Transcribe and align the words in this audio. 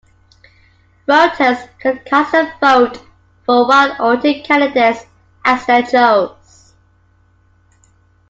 Voters 1.05 1.59
could 1.79 2.03
cast 2.05 2.33
a 2.33 2.51
vote 2.59 2.99
for 3.45 3.67
one 3.67 3.91
or 4.01 4.17
two 4.19 4.41
candidates, 4.41 5.05
as 5.45 5.63
they 5.67 5.83
chose. 5.83 6.73